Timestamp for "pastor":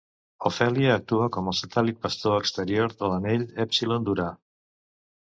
2.07-2.39